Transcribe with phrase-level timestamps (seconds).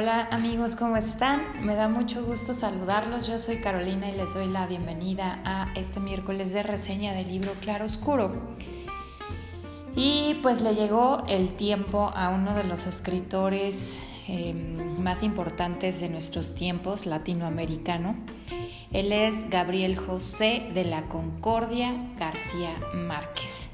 [0.00, 1.40] Hola amigos, ¿cómo están?
[1.66, 3.26] Me da mucho gusto saludarlos.
[3.26, 7.54] Yo soy Carolina y les doy la bienvenida a este miércoles de reseña del libro
[7.60, 8.30] Claro Oscuro.
[9.96, 16.08] Y pues le llegó el tiempo a uno de los escritores em, más importantes de
[16.08, 18.14] nuestros tiempos, latinoamericano.
[18.92, 23.70] Él es Gabriel José de la Concordia García Márquez.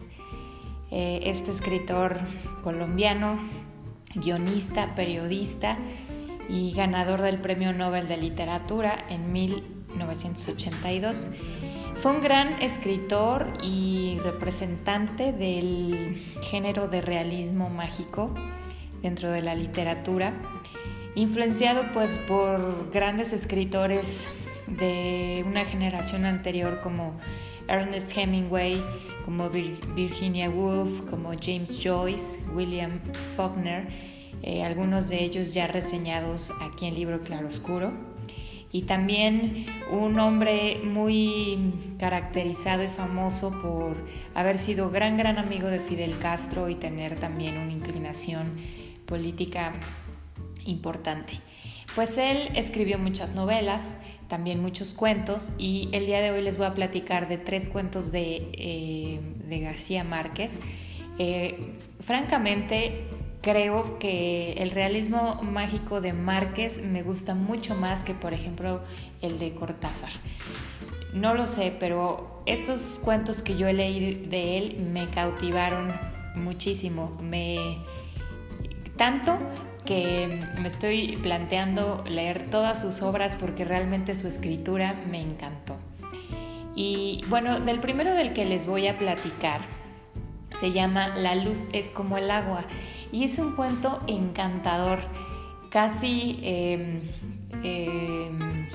[0.90, 2.18] Eh, este escritor
[2.62, 3.38] colombiano,
[4.14, 5.76] guionista, periodista
[6.48, 11.30] y ganador del Premio Nobel de Literatura en 1982.
[11.96, 18.34] Fue un gran escritor y representante del género de realismo mágico
[19.00, 20.34] dentro de la literatura,
[21.14, 24.28] influenciado pues por grandes escritores
[24.66, 27.18] de una generación anterior como
[27.68, 28.82] Ernest Hemingway,
[29.24, 33.00] como Virginia Woolf, como James Joyce, William
[33.36, 34.13] Faulkner,
[34.46, 37.94] eh, algunos de ellos ya reseñados aquí en Libro Claroscuro.
[38.70, 43.96] Y también un hombre muy caracterizado y famoso por
[44.34, 48.52] haber sido gran, gran amigo de Fidel Castro y tener también una inclinación
[49.06, 49.72] política
[50.66, 51.40] importante.
[51.94, 53.96] Pues él escribió muchas novelas,
[54.28, 58.12] también muchos cuentos y el día de hoy les voy a platicar de tres cuentos
[58.12, 59.20] de, eh,
[59.62, 60.58] García Márquez.
[61.18, 63.03] Eh, francamente,
[63.44, 68.80] creo que el realismo mágico de Márquez me gusta mucho más que, por ejemplo,
[69.20, 70.08] el de Cortázar.
[71.12, 75.92] No lo sé, pero estos cuentos que yo leí de él me cautivaron
[76.34, 77.18] muchísimo.
[77.20, 77.76] Me
[78.96, 79.36] tanto
[79.84, 85.76] que me estoy planteando leer todas sus obras porque realmente su escritura me encantó.
[86.74, 89.60] Y bueno, del primero del que les voy a platicar
[90.54, 92.64] se llama La luz es como el agua
[93.14, 94.98] y es un cuento encantador,
[95.70, 97.00] casi, em,
[97.62, 98.68] em,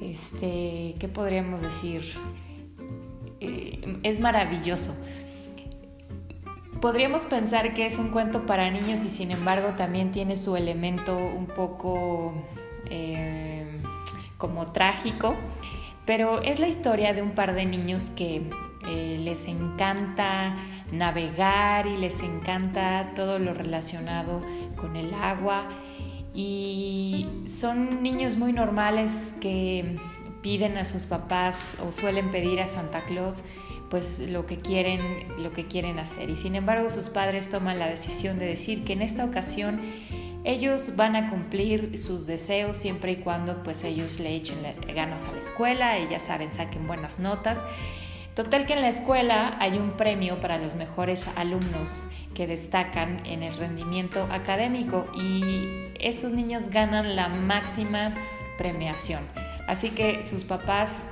[0.00, 2.14] este, ¿qué podríamos decir?
[3.40, 4.96] Eh, es maravilloso.
[6.80, 11.14] Podríamos pensar que es un cuento para niños y sin embargo también tiene su elemento
[11.14, 12.32] un poco
[12.88, 13.66] eh,
[14.38, 15.34] como trágico,
[16.06, 18.48] pero es la historia de un par de niños que
[18.88, 20.56] eh, les encanta
[20.92, 24.42] navegar y les encanta todo lo relacionado
[24.76, 25.68] con el agua.
[26.34, 29.98] Y son niños muy normales que
[30.42, 33.42] piden a sus papás o suelen pedir a Santa Claus
[33.88, 35.00] pues lo que quieren
[35.38, 36.28] lo que quieren hacer.
[36.28, 39.80] Y sin embargo sus padres toman la decisión de decir que en esta ocasión
[40.44, 44.58] ellos van a cumplir sus deseos siempre y cuando pues ellos le echen
[44.94, 47.64] ganas a la escuela y ya saben saquen buenas notas
[48.34, 53.44] Total que en la escuela hay un premio para los mejores alumnos que destacan en
[53.44, 58.12] el rendimiento académico y estos niños ganan la máxima
[58.58, 59.22] premiación.
[59.68, 61.06] Así que sus papás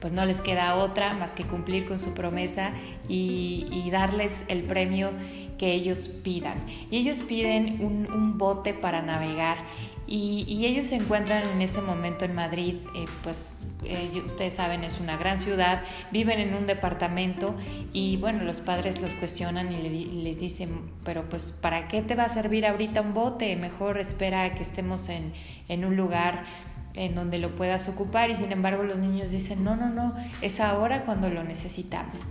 [0.00, 2.72] pues no les queda otra más que cumplir con su promesa
[3.08, 5.10] y, darles el premio
[5.58, 6.66] que ellos pidan.
[6.90, 9.56] Y ellos piden un, bote para navegar
[10.06, 15.00] y, ellos se encuentran en ese momento en Madrid, eh, pues eh, ustedes saben, es
[15.00, 17.54] una gran ciudad, viven en un departamento
[17.92, 22.24] y bueno, los padres los cuestionan y les dicen, pero pues ¿para qué te va
[22.24, 23.56] a servir ahorita un bote?
[23.56, 25.32] Mejor espera que estemos en,
[25.68, 26.44] en un lugar
[26.96, 30.60] en donde lo puedas ocupar y sin embargo los niños dicen, no, no, no, es
[30.60, 32.26] ahora cuando lo necesitamos.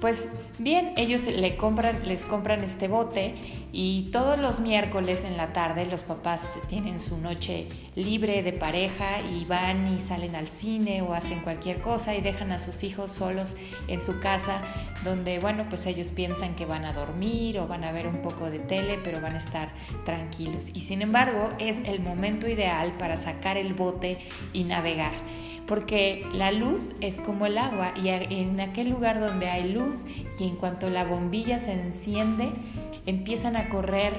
[0.00, 3.34] Pues bien, ellos les compran este bote
[3.70, 9.20] y todos los miércoles en la tarde los papás tienen su noche libre de pareja
[9.20, 13.12] y van y salen al cine o hacen cualquier cosa y dejan a sus hijos
[13.12, 14.62] solos en su casa
[15.04, 18.50] donde, bueno, pues ellos piensan que van a dormir o van a ver un poco
[18.50, 19.70] de tele, pero van a estar
[20.06, 20.70] tranquilos.
[20.72, 24.16] Y sin embargo es el momento ideal para sacar el bote
[24.54, 25.12] y navegar
[25.70, 30.04] porque la luz es como el agua y en aquel lugar donde hay luz
[30.36, 32.50] y en cuanto la bombilla se enciende,
[33.06, 34.14] empiezan a correr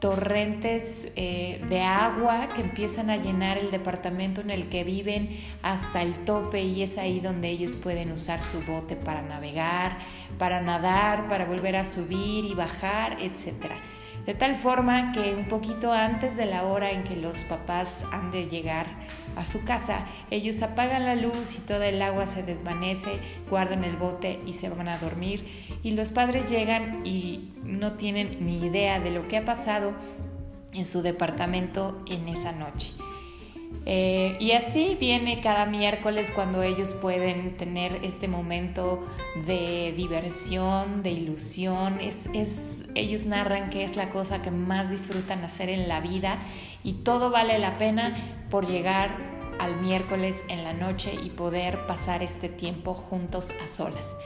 [0.00, 6.02] torrentes eh, de agua que empiezan a llenar el departamento en el que viven hasta
[6.02, 9.98] el tope y es ahí donde ellos pueden usar su bote para navegar,
[10.40, 13.76] para nadar, para volver a subir y bajar, etcétera.
[14.26, 18.32] De tal forma que un poquito antes de la hora en que los papás han
[18.32, 18.88] de llegar
[19.36, 23.96] a su casa, ellos apagan la luz y toda el agua se desvanece, guardan el
[23.96, 28.98] bote y se van a dormir y los padres llegan y no tienen ni idea
[28.98, 29.94] de lo que ha pasado
[30.72, 32.92] en su departamento en esa noche.
[33.84, 39.04] Eh, y así viene cada miércoles cuando ellos pueden tener este momento
[39.46, 42.00] de diversión, de ilusión.
[42.00, 46.38] Es, es, ellos narran que es la cosa que más disfrutan hacer en la vida
[46.82, 48.16] y todo vale la pena
[48.50, 49.10] por llegar
[49.58, 54.16] al miércoles en la noche y poder pasar este tiempo juntos a solas.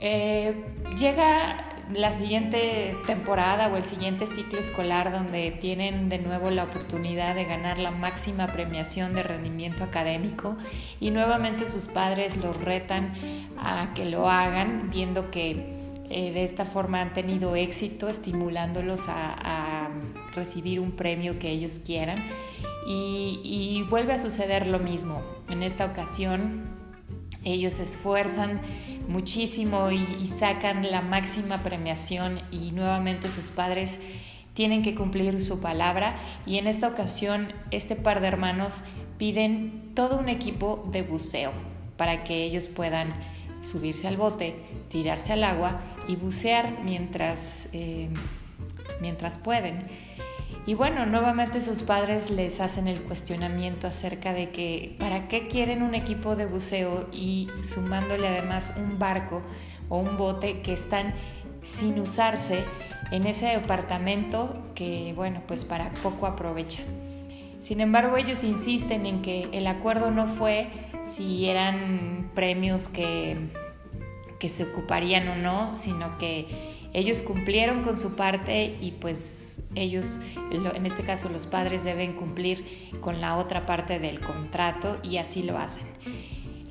[0.00, 0.54] Eh,
[0.96, 7.34] llega la siguiente temporada o el siguiente ciclo escolar donde tienen de nuevo la oportunidad
[7.34, 10.56] de ganar la máxima premiación de rendimiento académico
[11.00, 13.14] y nuevamente sus padres los retan
[13.58, 15.78] a que lo hagan viendo que
[16.10, 19.90] eh, de esta forma han tenido éxito estimulándolos a,
[20.34, 22.18] recibir un premio que ellos quieran.
[22.86, 25.22] Y, y vuelve a suceder lo mismo.
[25.48, 26.62] En esta ocasión
[27.44, 28.60] ellos se esfuerzan
[29.08, 33.98] muchísimo y, sacan la máxima premiación y nuevamente sus padres
[34.54, 38.82] tienen que cumplir su palabra y en esta ocasión este par de hermanos
[39.16, 41.52] piden todo un equipo de buceo
[41.96, 43.14] para que ellos puedan
[43.62, 44.56] subirse al bote,
[44.88, 48.08] tirarse al agua y bucear mientras, eh,
[49.00, 49.86] mientras pueden.
[50.68, 55.82] Y bueno, nuevamente sus padres les hacen el cuestionamiento acerca de que para qué quieren
[55.82, 59.40] un equipo de buceo y sumándole además un barco
[59.88, 61.14] o un bote que están
[61.62, 62.64] sin usarse
[63.10, 66.84] en ese departamento que bueno, pues para poco aprovechan.
[67.60, 70.68] Sin embargo, ellos insisten en que el acuerdo no fue
[71.02, 73.38] si eran premios que,
[74.38, 80.20] que se ocuparían o no, sino que ellos cumplieron con su parte y pues ellos,
[80.50, 85.44] en este caso los padres, deben cumplir con la otra parte del contrato y así
[85.44, 85.86] lo hacen.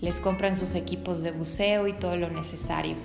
[0.01, 2.95] Les compran sus equipos de buceo y todo lo necesario.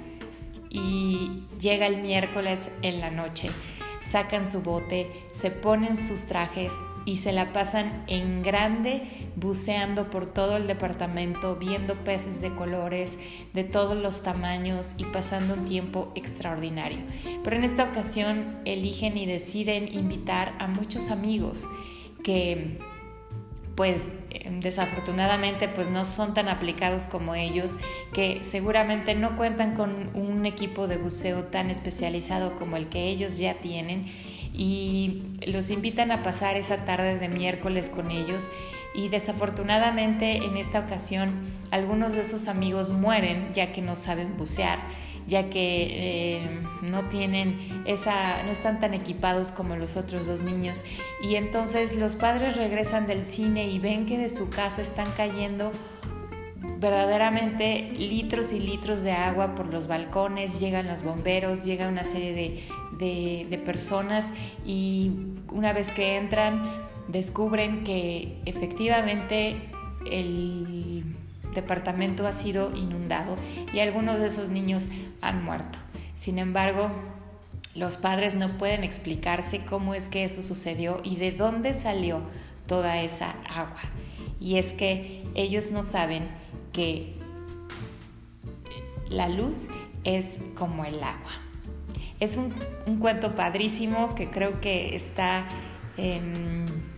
[0.69, 3.50] Y llega el miércoles en la noche,
[4.00, 6.72] sacan su bote, se ponen sus trajes
[7.04, 9.02] y se la pasan en grande
[9.37, 13.19] buceando por todo el departamento, viendo peces de colores,
[13.52, 17.00] de todos los tamaños y pasando un tiempo extraordinario.
[17.43, 21.69] Pero en esta ocasión eligen y deciden invitar a muchos amigos
[22.22, 22.78] que
[23.75, 24.12] pues
[24.60, 27.78] desafortunadamente pues no son tan aplicados como ellos,
[28.12, 33.38] que seguramente no cuentan con un equipo de buceo tan especializado como el que ellos
[33.38, 34.06] ya tienen
[34.54, 38.50] y los invitan a pasar esa tarde de miércoles con ellos.
[38.94, 41.40] Y desafortunadamente en esta ocasión
[41.70, 44.78] algunos de esos amigos mueren ya que no saben bucear
[45.26, 45.87] ya que
[46.37, 50.84] eh, no tienen esa no están tan equipados como los otros dos niños.
[51.22, 55.72] Y entonces los padres regresan del cine y ven que de su casa están cayendo
[56.82, 62.34] verdaderamente litros y litros de agua por los balcones, llegan los bomberos, llega una serie
[62.34, 62.62] de,
[63.02, 64.31] de, personas
[64.64, 65.12] y
[65.50, 66.62] una vez que entran
[67.08, 69.56] descubren que efectivamente
[70.10, 71.04] el
[71.54, 73.37] departamento ha sido inundado
[73.72, 74.88] y algunos de esos niños
[75.20, 75.78] han muerto.
[76.14, 76.90] Sin embargo,
[77.75, 82.22] los padres no pueden explicarse cómo es que eso sucedió y de dónde salió
[82.66, 83.81] toda esa agua.
[84.40, 86.28] Y es que ellos no saben
[86.72, 87.16] que
[89.08, 89.69] la luz
[90.04, 91.51] es como el agua.
[92.22, 92.52] Es un,
[93.00, 95.44] cuento padrísimo que creo que está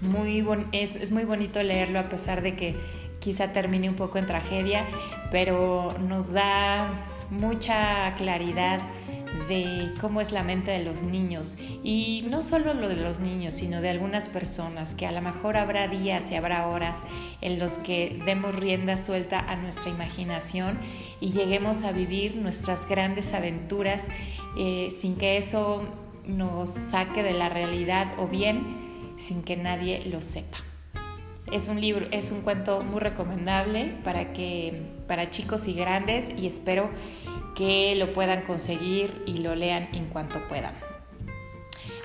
[0.02, 2.76] muy es, es muy bonito leerlo a pesar de que
[3.20, 4.84] quizá termine un poco en tragedia,
[5.30, 6.90] pero nos da
[7.30, 8.82] mucha claridad
[9.48, 11.56] de cómo es la mente de los niños.
[11.82, 15.56] Y no solo lo de los niños, sino de algunas personas que a lo mejor
[15.56, 17.02] habrá días y habrá horas
[17.40, 20.78] en los que demos rienda suelta a nuestra imaginación
[21.24, 24.08] y lleguemos a vivir nuestras grandes aventuras
[24.58, 25.82] eh, sin que eso
[26.26, 30.58] nos saque de la realidad o bien sin que nadie lo sepa.
[31.50, 36.46] Es un libro, es un cuento muy recomendable para que para chicos y grandes y
[36.46, 36.90] espero
[37.56, 40.74] que lo puedan conseguir y lo lean en cuanto puedan.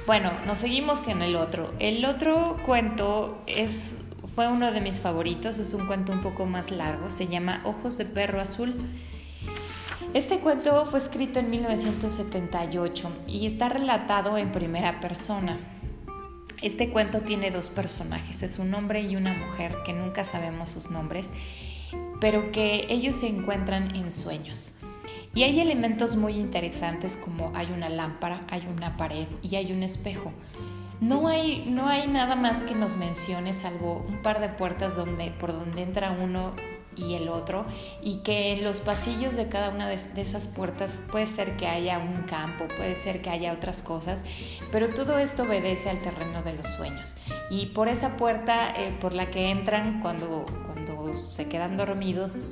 [0.08, 1.74] Bueno, nos seguimos con el otro.
[1.80, 4.02] El otro cuento es,
[4.34, 7.98] fue uno de mis favoritos, es un cuento un poco más largo, se llama Ojos
[7.98, 8.76] de Perro Azul.
[10.16, 15.60] Este cuento fue escrito en 1978 y está relatado en primera persona.
[16.64, 20.90] Este cuento tiene dos personajes, es un hombre y una mujer que nunca sabemos sus
[20.90, 21.32] nombres,
[22.20, 24.72] pero que ellos se encuentran en sueños.
[25.36, 29.84] Y hay elementos muy interesantes como hay una lámpara, hay una pared y hay un
[29.84, 30.34] espejo.
[31.02, 35.30] No hay, no hay nada más que nos mencione salvo un par de puertas donde,
[35.30, 36.54] por donde entra uno
[37.00, 37.66] y el otro
[38.02, 41.98] y que en los pasillos de cada una de, esas puertas puede ser que haya
[42.00, 44.26] un campo, puede ser que haya otras cosas,
[44.72, 47.16] pero todo esto obedece al terreno de los sueños.
[47.50, 52.46] Y por esa puerta eh, por la que entran cuando, cuando se quedan dormidos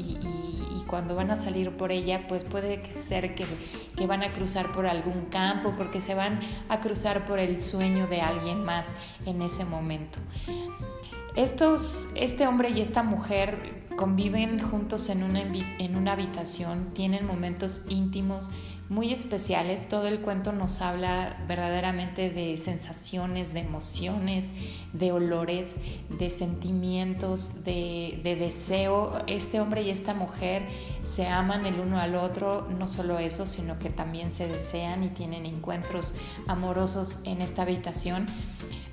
[0.87, 3.45] cuando van a salir por ella, pues puede ser que,
[3.95, 6.39] que, van a cruzar por algún campo, porque se van
[6.69, 10.19] a cruzar por el sueño de alguien más en ese momento.
[11.35, 17.83] Estos, este hombre y esta mujer conviven juntos en una, en una habitación, tienen momentos
[17.89, 18.51] íntimos
[18.89, 19.89] muy especiales.
[19.89, 24.53] Todo el cuento nos habla verdaderamente de sensaciones, de emociones,
[24.93, 25.77] de olores,
[26.09, 29.23] de sentimientos, de, de, deseo.
[29.27, 30.63] Este hombre y esta mujer
[31.01, 35.09] se aman el uno al otro, no solo eso, sino que también se desean y
[35.09, 36.13] tienen encuentros
[36.47, 38.27] amorosos en esta habitación.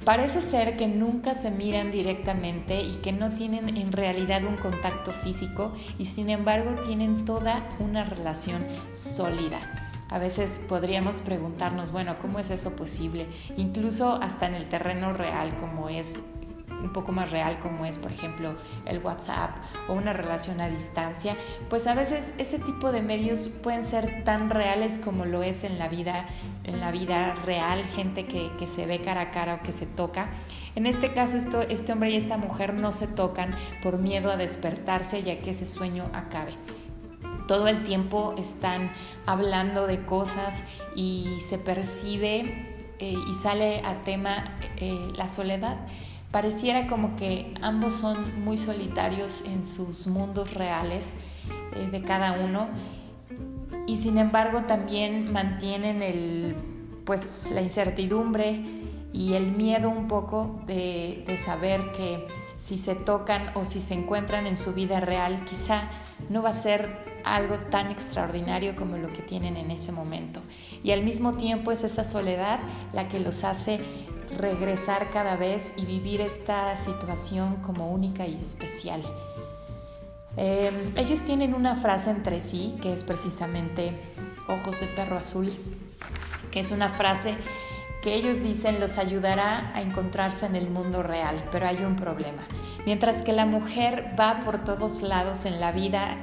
[0.04, 5.12] Parece ser que nunca se miran directamente y que no tienen en realidad un contacto
[5.12, 9.83] físico y sin embargo tienen toda una relación sólida.
[10.14, 13.26] A veces podríamos preguntarnos, bueno, ¿cómo es eso posible?
[13.56, 16.20] Incluso hasta en el terreno real, como es
[16.68, 18.54] un poco más real como es por ejemplo
[18.84, 19.56] el WhatsApp
[19.88, 21.36] o una relación a distancia,
[21.68, 25.80] pues a veces ese tipo de medios pueden ser tan reales como lo es en
[25.80, 26.28] la vida,
[26.62, 30.28] en la vida real, gente que, se ve cara a cara o que se toca.
[30.76, 33.50] En este caso esto, este hombre y esta mujer no se tocan
[33.82, 36.54] por miedo a despertarse y a que ese sueño acabe
[37.46, 38.90] todo el tiempo están
[39.26, 45.78] hablando de cosas y se percibe eh, y sale a tema eh, la soledad
[46.34, 51.14] pareciera como que ambos son muy solitarios en sus mundos reales
[51.76, 52.66] eh, de cada uno
[53.86, 56.56] y sin embargo también mantienen el,
[57.04, 58.64] pues, la incertidumbre
[59.12, 63.94] y el miedo un poco de, de saber que si se tocan o si se
[63.94, 65.88] encuentran en su vida real quizá
[66.30, 70.40] no va a ser algo tan extraordinario como lo que tienen en ese momento.
[70.82, 72.60] Y al mismo tiempo es esa soledad
[72.92, 73.80] la que los hace
[74.38, 79.02] regresar cada vez y vivir esta situación como única y especial.
[80.36, 83.92] Em, ellos tienen una frase entre sí que es precisamente
[84.48, 85.52] ojos de perro azul,
[86.50, 87.36] que es una frase
[88.02, 92.46] que ellos dicen los ayudará a encontrarse en el mundo real, pero hay un problema.
[92.84, 96.18] Mientras que la mujer va por todos lados en la vida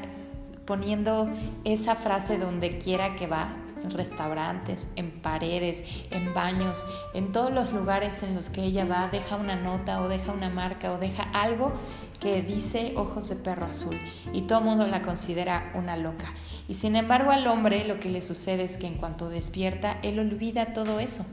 [0.65, 1.29] poniendo
[1.63, 7.73] esa frase donde quiera que va, en restaurantes, en paredes, en baños, en todos los
[7.73, 11.23] lugares en los que ella va, deja una nota o deja una marca o deja
[11.33, 11.73] algo
[12.19, 13.97] que dice ojos de perro azul
[14.31, 16.31] y todo el mundo la considera una loca.
[16.67, 20.19] Y sin embargo al hombre lo que le sucede es que en cuanto despierta, él
[20.19, 21.25] olvida todo eso.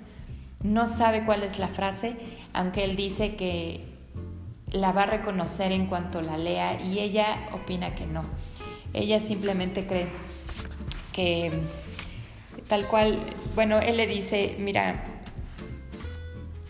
[0.63, 2.17] No sabe cuál es la frase,
[2.53, 3.85] aunque él dice que
[4.73, 8.25] la va a reconocer en cuanto la lea y ella opina que no.
[8.93, 10.09] Ella simplemente cree
[11.13, 11.51] que
[12.69, 13.21] tal cual,
[13.55, 15.05] bueno, él le dice, mira,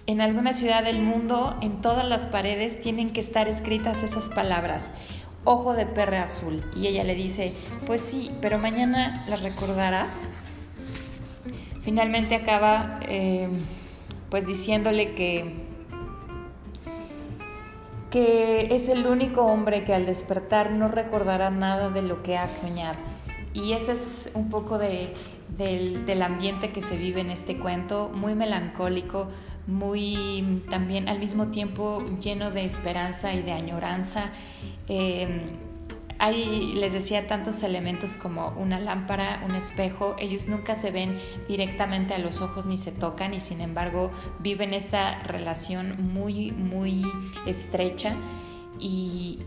[0.06, 4.90] en alguna ciudad del mundo, en todas las paredes tienen que estar escritas esas palabras,
[5.44, 6.64] ojo de perra azul.
[6.74, 7.52] Y ella le dice,
[7.86, 10.32] pues sí, pero mañana las recordarás.
[11.82, 13.48] Finalmente acaba eh,
[14.30, 15.67] pues diciéndole que,
[18.10, 22.48] que es el único hombre que al despertar no recordará nada de lo que ha
[22.48, 22.98] soñado.
[23.54, 25.14] Y ese es un poco de
[25.56, 29.28] del, ambiente que se vive en este cuento, muy melancólico,
[29.66, 34.30] muy también al mismo tiempo lleno de esperanza y de añoranza.
[34.88, 35.67] Em,
[36.18, 40.16] hay, les decía, tantos elementos como una lámpara, un espejo.
[40.18, 44.10] Ellos nunca se ven directamente a los ojos ni se tocan y sin embargo
[44.40, 47.04] viven esta relación muy, muy
[47.46, 48.16] estrecha
[48.80, 49.44] y,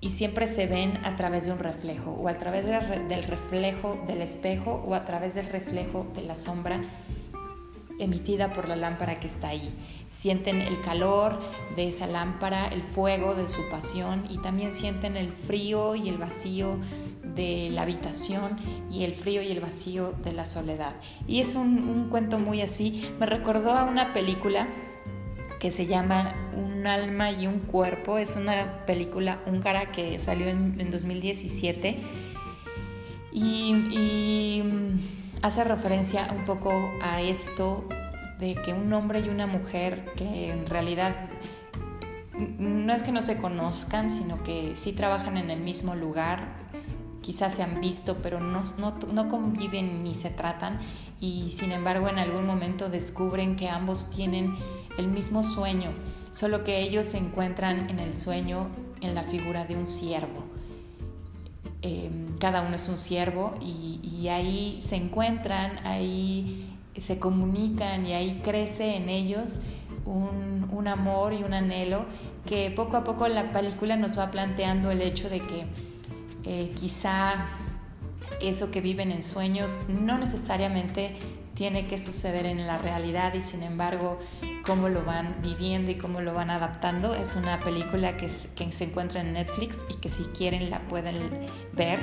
[0.00, 4.22] y siempre se ven a través de un reflejo o a través del reflejo del
[4.22, 6.82] espejo o a través del reflejo de la sombra
[8.00, 9.72] emitida por la lámpara que está ahí.
[10.08, 11.38] Sienten el calor
[11.76, 16.18] de esa lámpara, el fuego de su pasión y también sienten el frío y el
[16.18, 16.76] vacío
[17.34, 18.56] de la habitación
[18.90, 20.94] y el frío y el vacío de la soledad.
[21.26, 23.10] Y es un, cuento muy así.
[23.18, 24.68] Me recordó a una película
[25.58, 28.18] que se llama Un alma y un cuerpo.
[28.18, 31.98] Es una película húngara que salió en, 2017
[33.32, 34.62] y,
[35.42, 37.84] hace referencia un poco a esto
[38.38, 41.28] de que un hombre y una mujer que en realidad
[42.58, 46.48] no es que no se conozcan, sino que sí trabajan en el mismo lugar,
[47.20, 50.78] quizás se han visto, pero no, no, no, conviven ni se tratan
[51.20, 54.56] y sin embargo en algún momento descubren que ambos tienen
[54.96, 55.92] el mismo sueño,
[56.30, 58.68] solo que ellos se encuentran en el sueño
[59.02, 60.49] en la figura de un siervo.
[61.82, 68.40] Em, cada uno es un siervo y, ahí se encuentran, ahí se comunican y ahí
[68.44, 69.60] crece en ellos
[70.04, 72.04] un, un, amor y un anhelo
[72.46, 75.66] que poco a poco la película nos va planteando el hecho de que
[76.44, 77.46] eh, quizá
[78.40, 81.14] eso que viven en sueños no necesariamente
[81.54, 84.18] tiene que suceder en la realidad y sin embargo
[84.64, 87.14] cómo lo van viviendo y cómo lo van adaptando.
[87.14, 92.00] Es una película que, se encuentra en Netflix y que si quieren la pueden ver.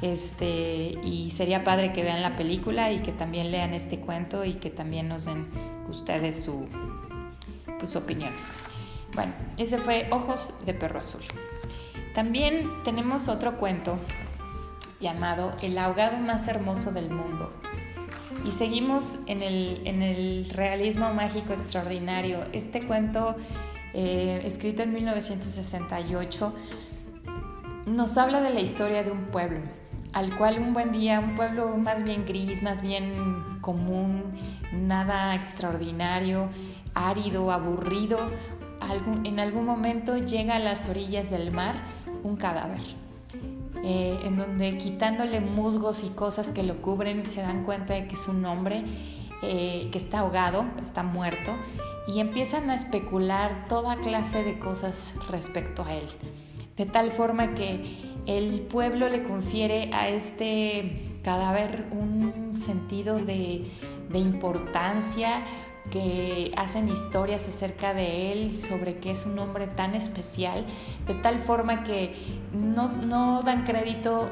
[0.00, 4.54] Este, y sería padre que vean la película y que también lean este cuento y
[4.54, 5.46] que también nos den
[5.88, 6.66] ustedes su,
[7.78, 8.32] pues, su opinión.
[9.14, 11.22] Bueno, ese fue Ojos de Perro Azul.
[12.14, 13.98] También tenemos otro cuento
[15.00, 17.52] llamado El ahogado más hermoso del mundo.
[18.44, 22.44] Y seguimos en el, realismo mágico extraordinario.
[22.52, 23.36] Este cuento,
[23.94, 26.52] eh, escrito en 1968,
[27.86, 29.60] nos habla de la historia de un pueblo,
[30.12, 34.22] al cual un buen día, un pueblo más bien gris, más bien común,
[34.72, 36.48] nada extraordinario,
[36.94, 38.18] árido, aburrido,
[39.24, 41.76] en algún momento llega a las orillas del mar
[42.22, 42.82] un cadáver,
[43.82, 48.14] eh, en donde quitándole musgos y cosas que lo cubren se dan cuenta de que
[48.14, 48.84] es un hombre
[49.42, 51.52] eh, que está ahogado, está muerto,
[52.06, 56.06] y empiezan a especular toda clase de cosas respecto a él,
[56.76, 63.68] de tal forma que el pueblo le confiere a este cadáver un sentido de,
[64.10, 65.44] de importancia,
[65.90, 70.64] que hacen historias acerca de él, sobre que es un hombre tan especial,
[71.06, 72.14] de tal forma que
[72.52, 74.30] no, no dan crédito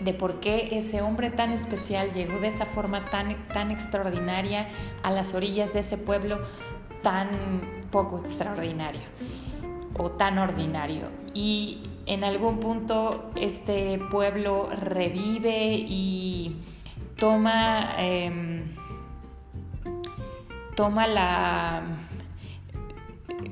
[0.00, 4.68] de por qué ese hombre tan especial llegó de esa forma tan, tan extraordinaria
[5.02, 6.40] a las orillas de ese pueblo
[7.02, 7.28] tan
[7.90, 9.02] poco extraordinario
[9.96, 11.08] o tan ordinario.
[11.34, 16.56] Y en algún punto este pueblo revive y
[17.16, 17.94] toma...
[17.98, 18.81] Em,
[20.74, 21.82] toma la,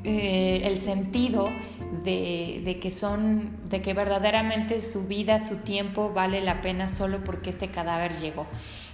[0.05, 1.49] eh, el sentido
[2.05, 7.23] de, de, que son, de que verdaderamente su vida, su tiempo vale la pena solo
[7.25, 8.47] porque este cadáver llegó.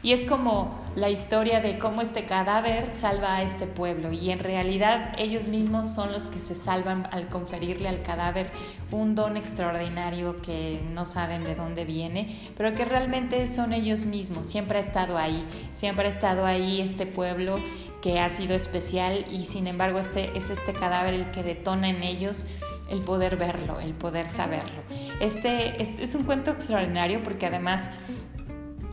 [0.07, 4.39] Y es como la historia de cómo este cadáver salva a este pueblo y en
[4.39, 8.52] realidad ellos mismos son los que se salvan al conferirle al cadáver
[8.93, 14.47] un don extraordinario que no saben de dónde viene, pero que realmente son ellos mismos,
[14.47, 17.59] siempre ha estado ahí, siempre ha estado ahí este pueblo
[18.00, 22.04] que ha sido especial y sin embargo este, es este cadáver el que detona en
[22.04, 22.47] ellos
[22.89, 24.83] el poder verlo, el poder saberlo.
[25.21, 27.91] Este es, es un cuento extraordinario porque además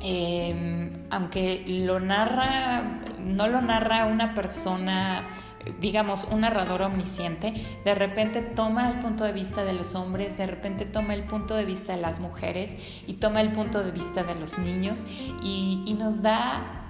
[0.06, 5.30] Em, aunque lo narra, no lo narra una persona,
[5.80, 7.54] digamos, un narrador omnisciente,
[7.86, 11.56] de repente toma el punto de vista de los hombres, de repente toma el punto
[11.56, 15.06] de vista de las mujeres y toma el punto de vista de los niños
[15.42, 16.83] y, nos da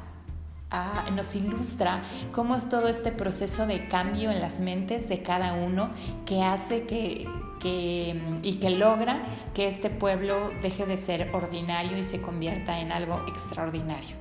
[1.15, 5.91] nos ilustra cómo es todo este proceso de cambio en las mentes de cada uno
[6.25, 7.27] que hace que,
[8.43, 13.23] y que logra que este pueblo deje de ser ordinario y se convierta en algo
[13.27, 14.15] extraordinario.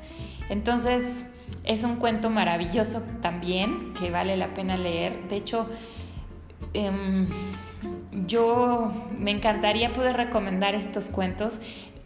[0.49, 1.25] Entonces,
[1.65, 5.29] es un cuento maravilloso también que vale la pena leer.
[5.29, 5.69] De hecho,
[6.75, 7.29] em,
[8.27, 11.61] yo me encantaría poder recomendar estos cuentos.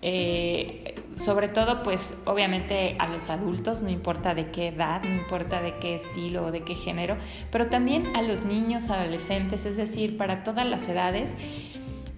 [0.08, 5.60] Eh, sobre todo pues obviamente a los adultos, no importa de qué edad, no importa
[5.60, 7.16] de qué estilo o de qué género,
[7.50, 11.36] pero también a los niños, adolescentes, es decir, para todas las edades,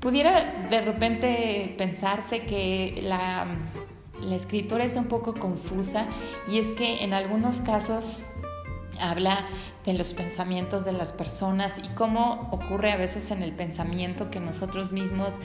[0.01, 3.47] pudiera de repente pensarse que la,
[4.21, 6.05] la escritura es un poco confusa
[6.47, 8.23] y es que en algunos casos
[9.01, 9.47] habla
[9.85, 14.41] de los pensamientos de las personas y cómo ocurre a veces en el pensamiento que
[14.41, 15.41] nosotros mismos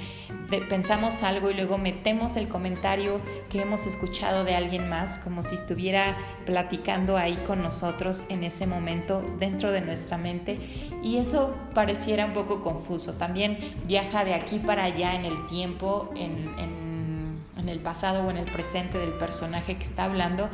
[0.69, 5.55] pensamos algo y luego metemos el comentario que hemos escuchado de alguien más como si
[5.55, 10.59] estuviera platicando ahí con nosotros en ese momento dentro de nuestra mente
[11.01, 13.13] y eso pareciera un poco confuso.
[13.13, 16.53] También viaja de aquí para allá en el tiempo, en,
[17.57, 20.49] en el pasado o en el presente del personaje que está hablando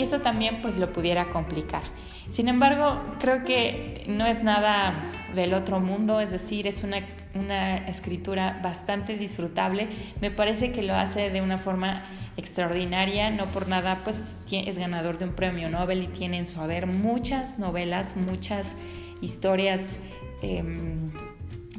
[0.00, 1.82] y eso también pues lo pudiera complicar.
[2.30, 4.94] Sin embargo, creo que no es nada
[5.34, 9.88] del otro mundo, es decir, es una, una escritura bastante disfrutable.
[10.22, 12.04] Me parece que lo hace de una forma
[12.38, 16.62] extraordinaria, no por nada pues es ganador de un premio Nobel y tiene en su
[16.62, 18.76] haber muchas novelas, muchas
[19.20, 19.98] historias.
[20.40, 21.10] Em,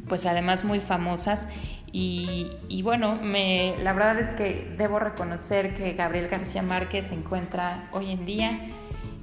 [0.08, 1.48] pues además muy famosas
[1.94, 7.90] y, bueno, me, la verdad es que debo reconocer que Gabriel García Márquez se encuentra
[7.92, 8.68] hoy en día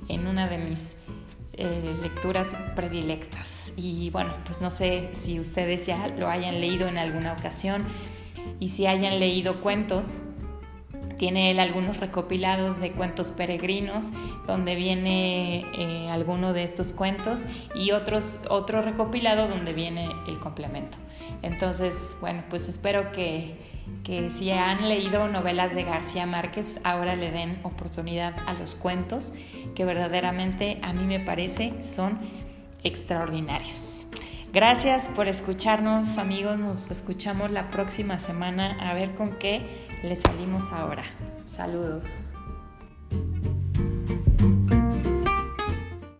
[0.09, 0.97] en una de mis
[1.55, 3.73] eh, lecturas predilectas.
[3.77, 7.85] Y bueno, pues no sé si ustedes ya lo hayan leído en alguna ocasión.
[8.61, 10.21] y si hayan leído cuentos,
[11.19, 14.13] tiene él algunos recopilados de cuentos peregrinos,
[14.47, 20.99] donde viene eh, alguno de estos cuentos y otros, otro recopilado donde viene el complemento.
[21.43, 23.57] Entonces, bueno, pues espero que,
[24.05, 29.35] que si han leído novelas de García Márquez, ahora le den oportunidad a los cuentos,
[29.75, 32.19] que verdaderamente a mí me parece son
[32.83, 34.07] extraordinarios.
[34.53, 40.73] Gracias por escucharnos amigos, nos escuchamos la próxima semana a ver con qué le salimos
[40.73, 41.05] ahora.
[41.47, 42.33] Saludos.